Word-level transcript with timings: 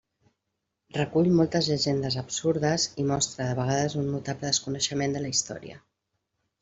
Recull 0.95 1.27
moltes 1.39 1.67
llegendes 1.73 2.17
absurdes 2.21 2.87
i 3.03 3.07
mostra 3.11 3.49
de 3.51 3.59
vegades 3.61 3.97
un 4.05 4.09
notable 4.15 4.51
desconeixement 4.53 5.15
de 5.19 5.23
la 5.27 5.33
història. 5.35 5.79